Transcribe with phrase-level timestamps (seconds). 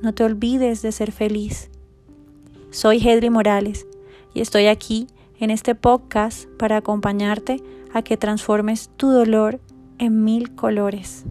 [0.00, 1.70] No te olvides de ser feliz.
[2.70, 3.84] Soy Hedri Morales
[4.32, 5.08] y estoy aquí
[5.40, 7.60] en este podcast para acompañarte
[7.92, 9.60] a que transformes tu dolor
[9.98, 11.24] en mil colores.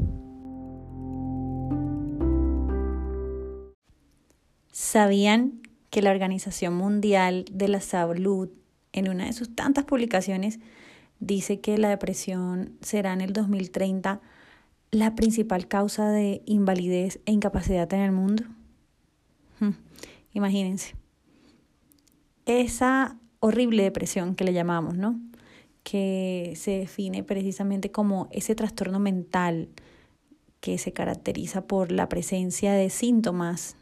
[4.73, 8.49] ¿Sabían que la Organización Mundial de la Salud,
[8.91, 10.59] en una de sus tantas publicaciones,
[11.21, 14.19] dice que la depresión será en el 2030
[14.91, 18.43] la principal causa de invalidez e incapacidad en el mundo?
[20.33, 20.95] Imagínense.
[22.45, 25.19] Esa horrible depresión que le llamamos, ¿no?
[25.83, 29.69] Que se define precisamente como ese trastorno mental
[30.59, 33.75] que se caracteriza por la presencia de síntomas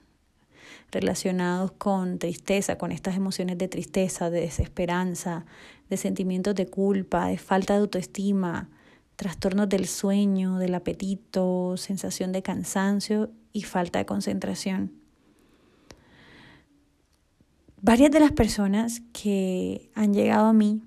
[0.91, 5.45] relacionados con tristeza, con estas emociones de tristeza, de desesperanza,
[5.89, 8.69] de sentimientos de culpa, de falta de autoestima,
[9.15, 15.04] trastornos del sueño, del apetito, sensación de cansancio y falta de concentración.
[17.85, 20.81] Varias de las personas que han llegado a mí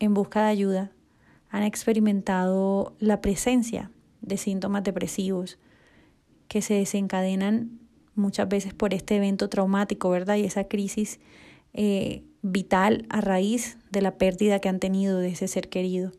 [0.00, 0.92] en busca de ayuda
[1.48, 3.90] han experimentado la presencia
[4.20, 5.58] de síntomas depresivos
[6.46, 7.80] que se desencadenan
[8.14, 10.36] muchas veces por este evento traumático, ¿verdad?
[10.36, 11.20] Y esa crisis
[11.72, 16.12] eh, vital a raíz de la pérdida que han tenido de ese ser querido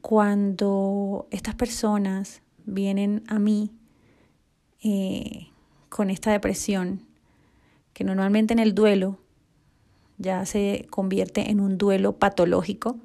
[0.00, 3.72] cuando estas personas vienen a mí
[4.82, 5.48] eh,
[5.90, 7.02] con esta depresión,
[7.96, 9.16] que normalmente en el duelo
[10.18, 12.98] ya se convierte en un duelo patológico,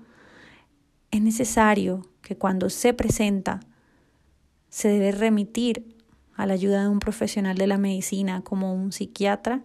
[1.12, 3.62] es necesario que cuando se presenta
[4.68, 5.96] se debe remitir
[6.36, 9.64] a la ayuda de un profesional de la medicina como un psiquiatra,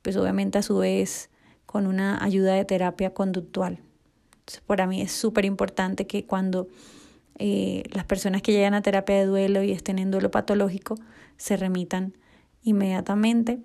[0.00, 1.28] pues obviamente a su vez
[1.66, 3.80] con una ayuda de terapia conductual.
[4.68, 6.68] Para mí es súper importante que cuando
[7.36, 10.94] eh, las personas que llegan a terapia de duelo y estén en duelo patológico
[11.36, 12.16] se remitan
[12.62, 13.58] inmediatamente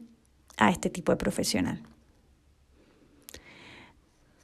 [0.58, 1.82] a este tipo de profesional.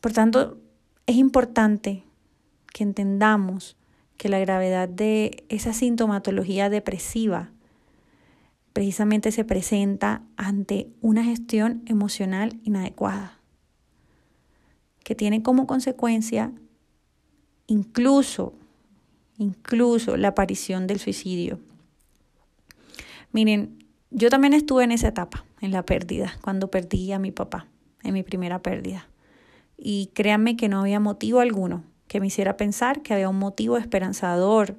[0.01, 0.57] Por tanto,
[1.06, 2.03] es importante
[2.74, 3.78] que entendamos
[4.18, 7.52] que la gravedad de esa sintomatología depresiva
[8.73, 13.40] precisamente se presenta ante una gestión emocional inadecuada
[15.03, 16.52] que tiene como consecuencia
[17.68, 18.53] incluso,
[19.38, 21.59] incluso la aparición del suicidio.
[23.31, 23.83] Miren,
[24.13, 27.68] yo también estuve en esa etapa, en la pérdida, cuando perdí a mi papá,
[28.03, 29.09] en mi primera pérdida.
[29.78, 33.78] Y créanme que no había motivo alguno que me hiciera pensar que había un motivo
[33.78, 34.78] esperanzador.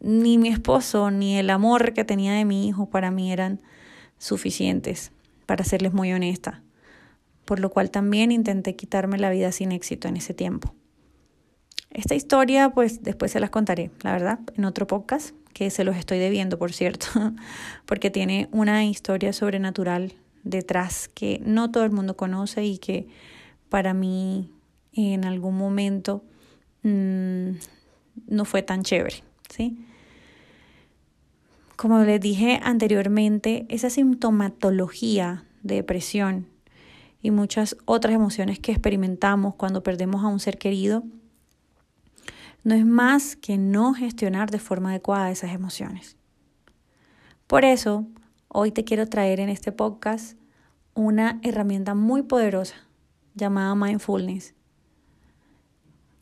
[0.00, 3.60] Ni mi esposo, ni el amor que tenía de mi hijo para mí eran
[4.18, 5.12] suficientes,
[5.46, 6.62] para serles muy honesta
[7.50, 10.72] por lo cual también intenté quitarme la vida sin éxito en ese tiempo.
[11.90, 15.96] Esta historia, pues después se las contaré, la verdad, en otro podcast, que se los
[15.96, 17.06] estoy debiendo, por cierto,
[17.86, 23.08] porque tiene una historia sobrenatural detrás que no todo el mundo conoce y que
[23.68, 24.52] para mí
[24.92, 26.24] en algún momento
[26.82, 27.50] mm,
[28.26, 29.86] no fue tan chévere, ¿sí?
[31.76, 36.46] Como les dije anteriormente, esa sintomatología de depresión
[37.22, 41.04] y muchas otras emociones que experimentamos cuando perdemos a un ser querido,
[42.64, 46.16] no es más que no gestionar de forma adecuada esas emociones.
[47.46, 48.06] Por eso,
[48.48, 50.38] hoy te quiero traer en este podcast
[50.94, 52.76] una herramienta muy poderosa
[53.34, 54.54] llamada mindfulness.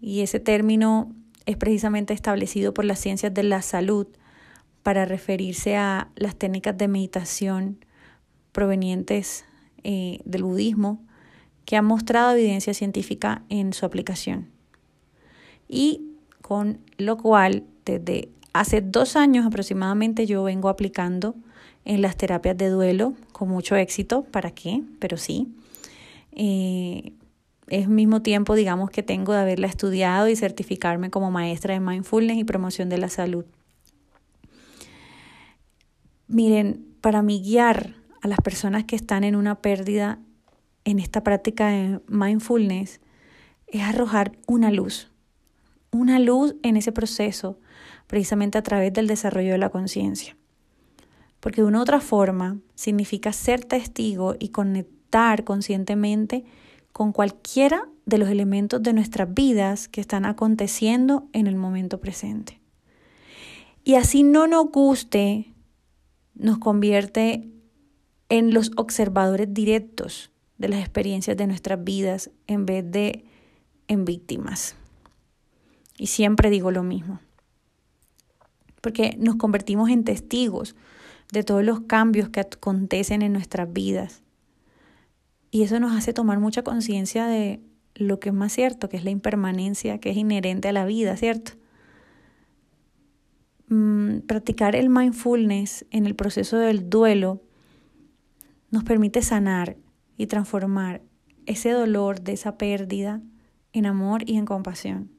[0.00, 1.14] Y ese término
[1.46, 4.06] es precisamente establecido por las ciencias de la salud
[4.82, 7.85] para referirse a las técnicas de meditación
[8.52, 9.44] provenientes
[9.82, 11.05] eh, del budismo
[11.64, 14.49] que han mostrado evidencia científica en su aplicación.
[15.69, 16.07] Y
[16.48, 21.34] con lo cual, desde hace dos años aproximadamente, yo vengo aplicando
[21.84, 24.22] en las terapias de duelo con mucho éxito.
[24.22, 24.82] ¿Para qué?
[24.98, 25.48] Pero sí.
[26.32, 27.12] Eh,
[27.66, 32.38] es mismo tiempo, digamos, que tengo de haberla estudiado y certificarme como maestra de mindfulness
[32.38, 33.44] y promoción de la salud.
[36.28, 40.18] Miren, para mí guiar a las personas que están en una pérdida
[40.84, 43.02] en esta práctica de mindfulness
[43.66, 45.10] es arrojar una luz,
[45.90, 47.58] una luz en ese proceso,
[48.06, 50.37] precisamente a través del desarrollo de la conciencia.
[51.40, 56.44] Porque de una u otra forma significa ser testigo y conectar conscientemente
[56.93, 62.61] con cualquiera de los elementos de nuestras vidas que están aconteciendo en el momento presente.
[63.85, 65.55] Y así no nos guste,
[66.35, 67.49] nos convierte
[68.29, 73.25] en los observadores directos de las experiencias de nuestras vidas en vez de
[73.87, 74.76] en víctimas.
[75.98, 77.20] Y siempre digo lo mismo,
[78.80, 80.76] porque nos convertimos en testigos
[81.32, 84.22] de todos los cambios que acontecen en nuestras vidas.
[85.50, 87.60] Y eso nos hace tomar mucha conciencia de
[87.94, 91.16] lo que es más cierto, que es la impermanencia que es inherente a la vida,
[91.16, 91.52] ¿cierto?
[93.68, 97.42] Mm, practicar el mindfulness en el proceso del duelo
[98.70, 99.76] nos permite sanar
[100.16, 101.02] y transformar
[101.46, 103.20] ese dolor de esa pérdida
[103.72, 105.17] en amor y en compasión.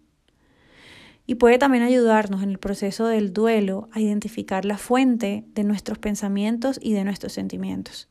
[1.29, 5.99] Y puede también ayudarnos en el proceso del duelo a identificar la fuente de nuestros
[5.99, 8.09] pensamientos y de nuestros sentimientos,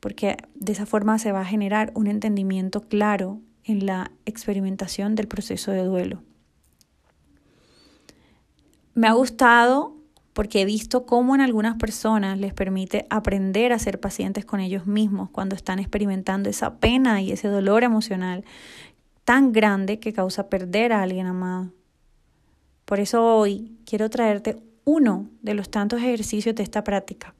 [0.00, 5.28] porque de esa forma se va a generar un entendimiento claro en la experimentación del
[5.28, 6.20] proceso de duelo.
[8.94, 9.94] Me ha gustado
[10.32, 14.84] porque he visto cómo en algunas personas les permite aprender a ser pacientes con ellos
[14.88, 18.44] mismos cuando están experimentando esa pena y ese dolor emocional
[19.22, 21.70] tan grande que causa perder a alguien amado.
[22.86, 27.34] Por eso hoy quiero traerte uno de los tantos ejercicios de esta práctica,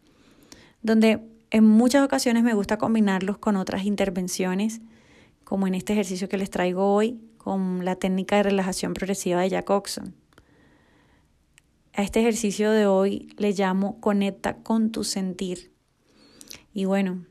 [0.82, 1.20] donde
[1.50, 4.80] en muchas ocasiones me gusta combinarlos con otras intervenciones,
[5.44, 9.50] como en este ejercicio que les traigo hoy, con la técnica de relajación progresiva de
[9.50, 10.16] Jack Oxon.
[11.94, 15.70] A este ejercicio de hoy le llamo Conecta con tu sentir.
[16.74, 17.24] Y bueno,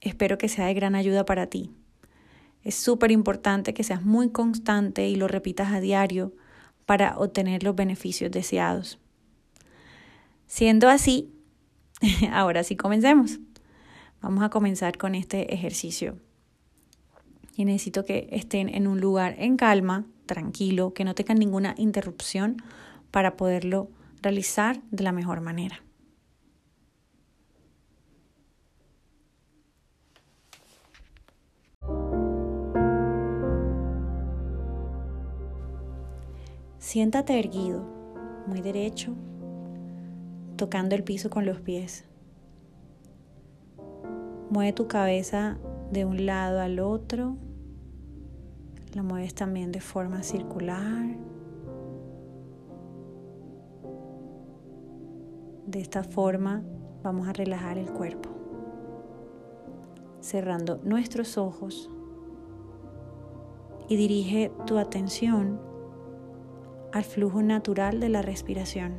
[0.00, 1.70] espero que sea de gran ayuda para ti.
[2.64, 6.34] Es súper importante que seas muy constante y lo repitas a diario
[6.90, 8.98] para obtener los beneficios deseados.
[10.48, 11.32] Siendo así,
[12.32, 13.38] ahora sí comencemos.
[14.20, 16.18] Vamos a comenzar con este ejercicio.
[17.54, 22.56] Y necesito que estén en un lugar en calma, tranquilo, que no tengan ninguna interrupción
[23.12, 23.88] para poderlo
[24.20, 25.84] realizar de la mejor manera.
[36.90, 37.84] Siéntate erguido,
[38.48, 39.14] muy derecho,
[40.56, 42.04] tocando el piso con los pies.
[44.50, 45.56] Mueve tu cabeza
[45.92, 47.36] de un lado al otro.
[48.92, 51.16] La mueves también de forma circular.
[55.68, 56.64] De esta forma
[57.04, 58.30] vamos a relajar el cuerpo,
[60.18, 61.88] cerrando nuestros ojos
[63.88, 65.69] y dirige tu atención
[66.92, 68.94] al flujo natural de la respiración.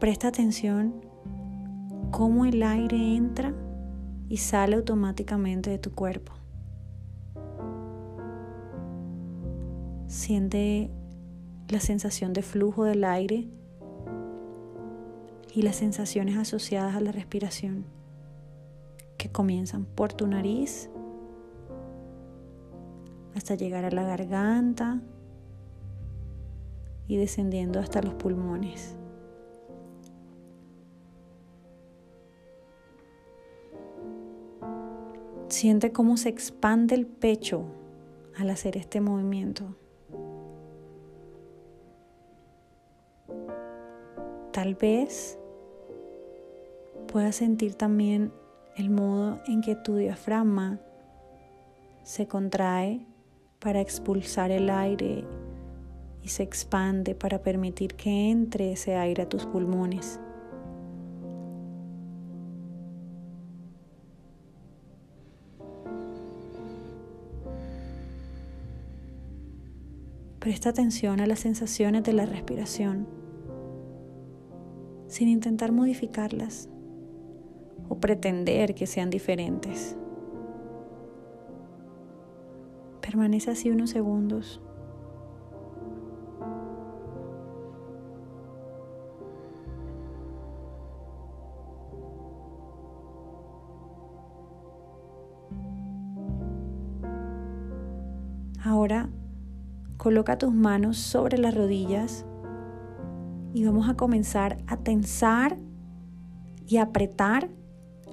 [0.00, 1.06] Presta atención
[2.10, 3.54] cómo el aire entra
[4.28, 6.32] y sale automáticamente de tu cuerpo.
[10.06, 10.90] Siente
[11.68, 13.48] la sensación de flujo del aire
[15.52, 17.86] y las sensaciones asociadas a la respiración
[19.16, 20.90] que comienzan por tu nariz
[23.36, 25.00] hasta llegar a la garganta
[27.06, 28.96] y descendiendo hasta los pulmones.
[35.48, 37.64] Siente cómo se expande el pecho
[38.36, 39.76] al hacer este movimiento.
[44.50, 45.38] Tal vez
[47.12, 48.32] puedas sentir también
[48.76, 50.80] el modo en que tu diafragma
[52.02, 53.06] se contrae
[53.58, 55.24] para expulsar el aire
[56.22, 60.20] y se expande para permitir que entre ese aire a tus pulmones.
[70.40, 73.08] Presta atención a las sensaciones de la respiración
[75.08, 76.68] sin intentar modificarlas
[77.88, 79.96] o pretender que sean diferentes.
[83.06, 84.60] Permanece así unos segundos.
[98.64, 99.08] Ahora
[99.98, 102.26] coloca tus manos sobre las rodillas
[103.54, 105.56] y vamos a comenzar a tensar
[106.66, 107.48] y apretar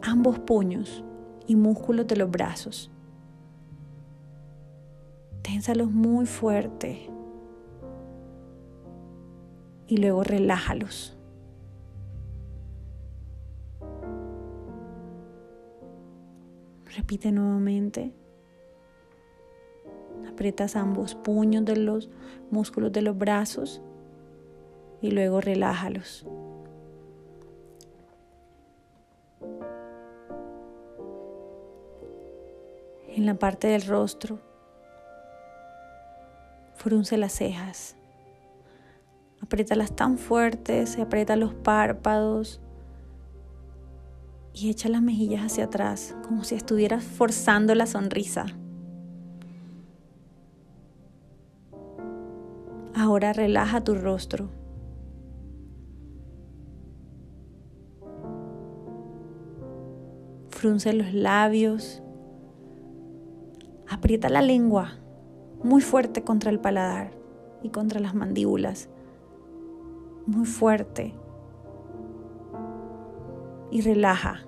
[0.03, 1.03] ambos puños
[1.47, 2.92] y músculos de los brazos.
[5.43, 7.09] Ténsalos muy fuerte
[9.87, 11.17] y luego relájalos.
[16.95, 18.13] Repite nuevamente.
[20.27, 22.09] Aprietas ambos puños de los
[22.49, 23.81] músculos de los brazos
[25.01, 26.25] y luego relájalos.
[33.09, 34.39] En la parte del rostro,
[36.83, 37.95] frunce las cejas.
[39.41, 42.59] Apriétalas tan fuertes, aprieta los párpados
[44.53, 48.47] y echa las mejillas hacia atrás, como si estuvieras forzando la sonrisa.
[52.93, 54.49] Ahora relaja tu rostro.
[60.49, 62.03] Frunce los labios.
[63.87, 65.02] Aprieta la lengua
[65.63, 67.11] muy fuerte contra el paladar
[67.61, 68.89] y contra las mandíbulas.
[70.27, 71.13] Muy fuerte.
[73.71, 74.41] Y relaja.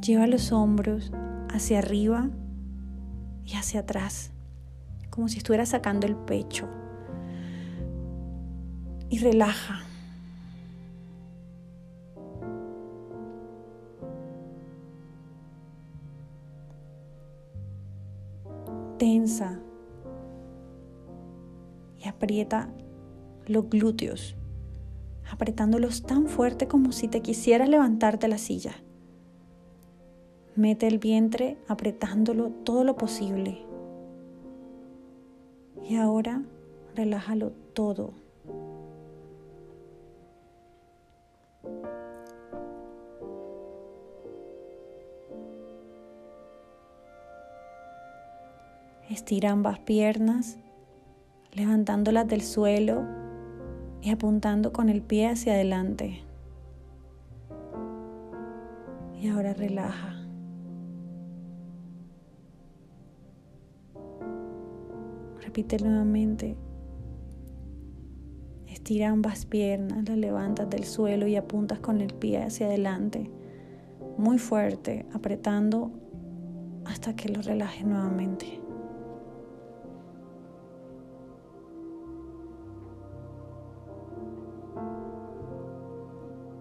[0.00, 1.12] Lleva los hombros
[1.52, 2.30] hacia arriba
[3.44, 4.32] y hacia atrás,
[5.10, 6.66] como si estuviera sacando el pecho.
[9.10, 9.89] Y relaja.
[22.20, 22.68] Aprieta
[23.46, 24.36] los glúteos,
[25.32, 28.74] apretándolos tan fuerte como si te quisieras levantarte la silla.
[30.54, 33.64] Mete el vientre apretándolo todo lo posible.
[35.88, 36.42] Y ahora
[36.94, 38.12] relájalo todo.
[49.08, 50.58] Estira ambas piernas,
[51.52, 53.04] levantándolas del suelo
[54.02, 56.22] y apuntando con el pie hacia adelante.
[59.20, 60.16] Y ahora relaja.
[65.42, 66.56] Repite nuevamente.
[68.66, 73.30] Estira ambas piernas, las levantas del suelo y apuntas con el pie hacia adelante,
[74.16, 75.90] muy fuerte, apretando
[76.86, 78.60] hasta que lo relajes nuevamente.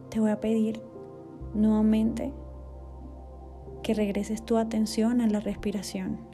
[0.10, 0.82] Te voy a pedir
[1.54, 2.34] nuevamente
[3.84, 6.30] que regreses tu atención a la respiración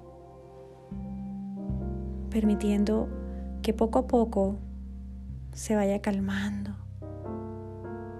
[2.35, 3.07] permitiendo
[3.61, 4.57] que poco a poco
[5.53, 6.71] se vaya calmando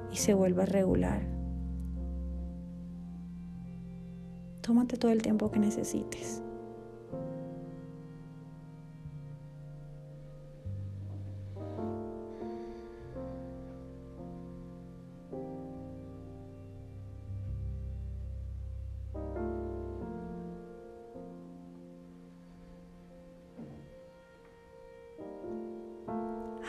[0.09, 1.21] y se vuelva regular.
[4.61, 6.41] Tómate todo el tiempo que necesites.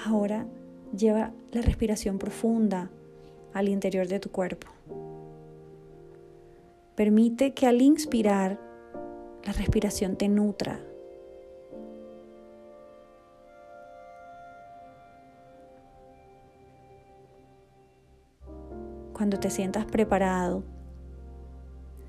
[0.06, 0.46] Ahora
[0.96, 2.90] lleva la respiración profunda
[3.52, 4.68] al interior de tu cuerpo.
[6.94, 8.60] Permite que al inspirar
[9.44, 10.78] la respiración te nutra.
[19.12, 20.62] Cuando te sientas preparado,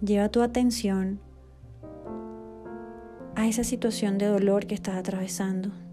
[0.04, 1.20] lleva tu atención
[3.34, 5.87] a esa situación de dolor que estás atravesando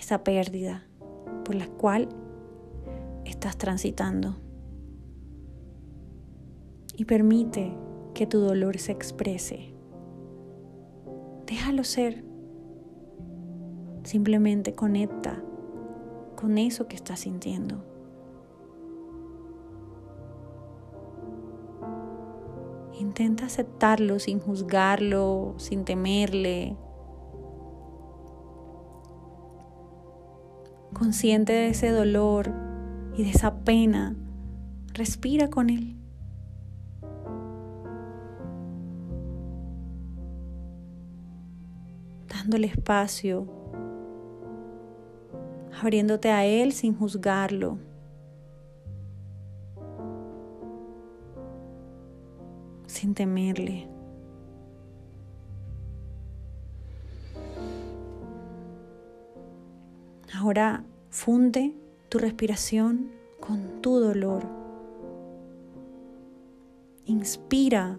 [0.00, 0.82] esa pérdida
[1.44, 2.08] por la cual
[3.24, 4.36] estás transitando.
[6.96, 7.72] Y permite
[8.14, 9.74] que tu dolor se exprese.
[11.46, 12.24] Déjalo ser.
[14.04, 15.42] Simplemente conecta
[16.36, 17.84] con eso que estás sintiendo.
[22.98, 26.76] Intenta aceptarlo sin juzgarlo, sin temerle,
[31.00, 32.52] consciente de ese dolor
[33.16, 34.14] y de esa pena,
[34.92, 35.96] respira con él.
[42.28, 43.48] Dándole espacio,
[45.80, 47.78] abriéndote a él sin juzgarlo.
[53.02, 53.88] en temerle.
[60.34, 61.74] Ahora funde
[62.08, 64.46] tu respiración con tu dolor.
[67.04, 67.98] Inspira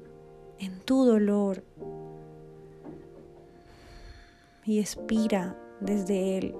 [0.59, 1.63] en tu dolor
[4.65, 6.55] y expira desde él.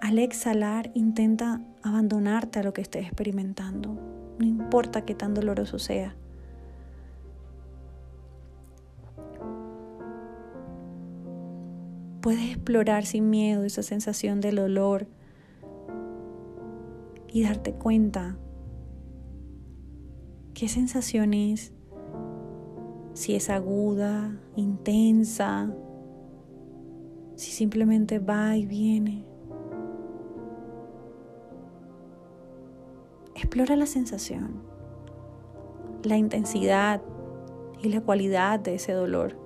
[0.00, 3.96] Al exhalar, intenta abandonarte a lo que estés experimentando,
[4.38, 6.14] no importa qué tan doloroso sea.
[12.26, 15.06] Puedes explorar sin miedo esa sensación del dolor
[17.28, 18.36] y darte cuenta
[20.52, 21.72] qué sensación es,
[23.14, 25.72] si es aguda, intensa,
[27.36, 29.24] si simplemente va y viene.
[33.36, 34.64] Explora la sensación,
[36.02, 37.02] la intensidad
[37.80, 39.45] y la cualidad de ese dolor.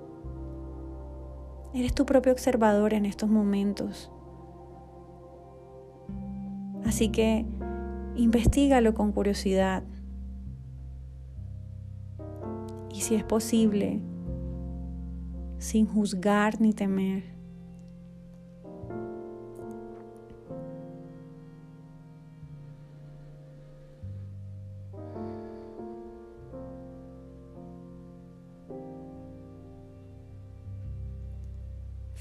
[1.73, 4.11] Eres tu propio observador en estos momentos.
[6.85, 7.45] Así que
[8.15, 9.83] investigalo con curiosidad.
[12.93, 14.01] Y si es posible,
[15.59, 17.23] sin juzgar ni temer.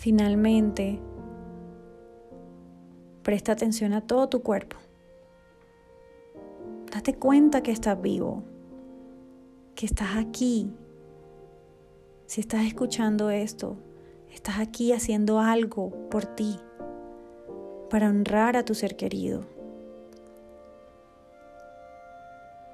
[0.01, 0.99] Finalmente,
[3.23, 4.79] presta atención a todo tu cuerpo.
[6.91, 8.43] Date cuenta que estás vivo,
[9.75, 10.73] que estás aquí.
[12.25, 13.77] Si estás escuchando esto,
[14.33, 16.59] estás aquí haciendo algo por ti,
[17.91, 19.43] para honrar a tu ser querido.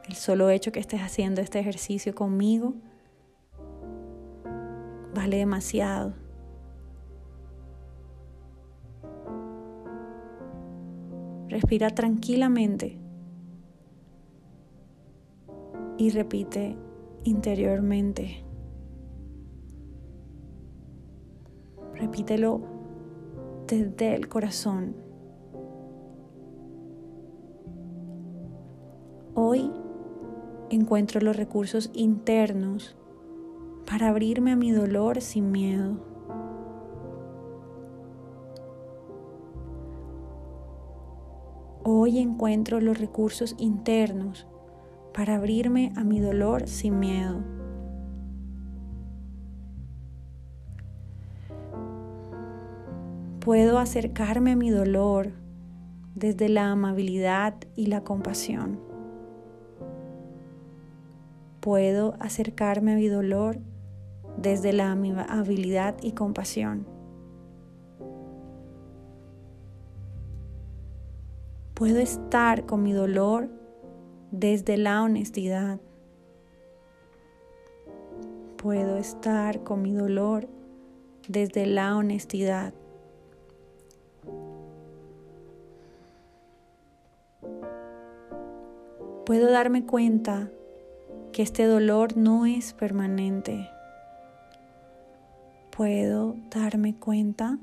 [0.09, 2.75] El solo hecho que estés haciendo este ejercicio conmigo
[5.13, 6.26] vale demasiado.
[11.57, 12.99] Respira tranquilamente
[15.97, 16.77] y repite
[17.25, 18.45] interiormente.
[21.95, 22.61] Repítelo
[23.67, 24.97] desde el corazón.
[29.33, 29.73] Hoy
[30.69, 32.99] encuentro los recursos internos
[33.87, 36.16] para abrirme a mi dolor sin miedo.
[41.89, 44.49] Hoy encuentro los recursos internos
[45.15, 47.45] para abrirme a mi dolor sin miedo.
[53.39, 55.31] Puedo acercarme a mi dolor
[56.17, 58.81] desde la amabilidad y la compasión.
[61.61, 63.61] Puedo acercarme a mi dolor
[64.37, 66.96] desde la amabilidad y compasión.
[71.77, 73.51] Puedo estar con mi dolor
[74.31, 75.79] desde la honestidad.
[78.57, 80.49] Puedo estar con mi dolor
[81.29, 82.73] desde la honestidad.
[89.27, 90.51] Puedo darme cuenta
[91.31, 93.69] que este dolor no es permanente.
[95.77, 97.59] Puedo darme cuenta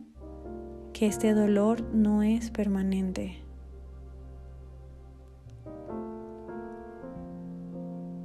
[0.93, 3.42] que este dolor no es permanente.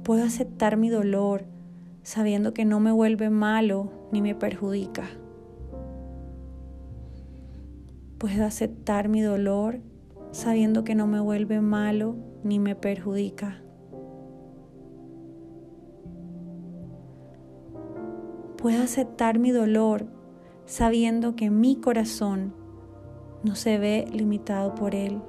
[0.09, 1.45] Puedo aceptar mi dolor
[2.01, 5.03] sabiendo que no me vuelve malo ni me perjudica.
[8.17, 9.81] Puedo aceptar mi dolor
[10.31, 13.61] sabiendo que no me vuelve malo ni me perjudica.
[18.57, 20.07] Puedo aceptar mi dolor
[20.65, 22.55] sabiendo que mi corazón
[23.43, 25.21] no se ve limitado por él,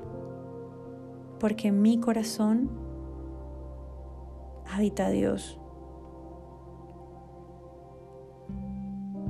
[1.38, 2.89] porque mi corazón
[4.72, 5.58] habita Dios.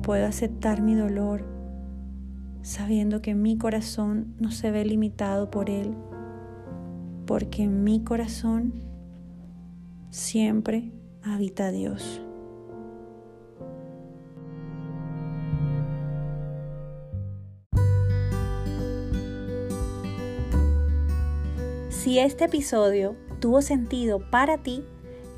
[0.03, 1.45] Puedo aceptar mi dolor
[2.63, 5.95] sabiendo que mi corazón no se ve limitado por él,
[7.27, 8.75] porque en mi corazón
[10.11, 12.23] siempre habita Dios.
[21.89, 24.85] Si este episodio tuvo sentido para ti,